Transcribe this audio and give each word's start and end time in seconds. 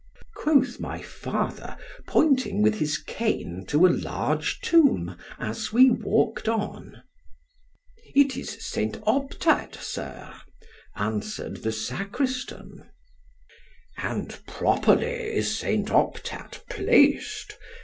quoth 0.35 0.79
my 0.79 0.99
father, 0.99 1.77
pointing 2.07 2.63
with 2.63 2.79
his 2.79 2.97
cane 2.97 3.63
to 3.67 3.85
a 3.85 3.89
large 3.89 4.59
tomb 4.61 5.15
as 5.37 5.71
we 5.71 5.91
walked 5.91 6.47
on——It 6.49 8.35
is 8.35 8.57
Saint 8.65 8.99
Optat, 9.05 9.75
Sir, 9.75 10.33
answered 10.95 11.57
the 11.61 11.71
sacristan——And 11.71 14.39
properly 14.47 15.33
is 15.35 15.55
Saint 15.55 15.89
Optat 15.91 16.63
plac'd! 16.67 17.53